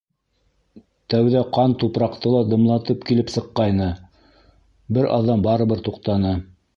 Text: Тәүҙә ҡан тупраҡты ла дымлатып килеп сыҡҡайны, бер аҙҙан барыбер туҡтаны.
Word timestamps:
Тәүҙә 1.13 1.41
ҡан 1.57 1.75
тупраҡты 1.83 2.31
ла 2.35 2.41
дымлатып 2.53 3.05
килеп 3.09 3.29
сыҡҡайны, 3.33 3.91
бер 4.97 5.11
аҙҙан 5.19 5.45
барыбер 5.49 5.85
туҡтаны. 5.89 6.33